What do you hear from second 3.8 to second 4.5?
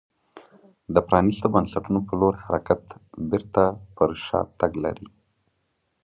پر شا